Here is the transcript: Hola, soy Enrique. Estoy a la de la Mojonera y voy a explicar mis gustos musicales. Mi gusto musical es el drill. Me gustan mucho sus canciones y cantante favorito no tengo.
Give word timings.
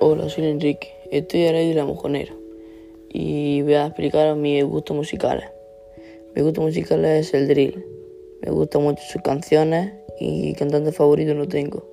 Hola, 0.00 0.28
soy 0.28 0.46
Enrique. 0.46 0.92
Estoy 1.12 1.46
a 1.46 1.52
la 1.52 1.58
de 1.58 1.72
la 1.72 1.84
Mojonera 1.84 2.34
y 3.08 3.62
voy 3.62 3.74
a 3.74 3.86
explicar 3.86 4.34
mis 4.34 4.64
gustos 4.64 4.96
musicales. 4.96 5.48
Mi 6.34 6.42
gusto 6.42 6.62
musical 6.62 7.04
es 7.04 7.32
el 7.32 7.46
drill. 7.46 7.86
Me 8.42 8.50
gustan 8.50 8.82
mucho 8.82 9.02
sus 9.04 9.22
canciones 9.22 9.92
y 10.18 10.52
cantante 10.54 10.90
favorito 10.90 11.32
no 11.34 11.46
tengo. 11.46 11.86